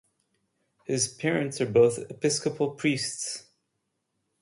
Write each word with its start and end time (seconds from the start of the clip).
His 0.85 1.07
parents 1.07 1.61
are 1.61 1.67
both 1.67 1.99
Episcopal 2.09 2.71
priests. 2.71 3.45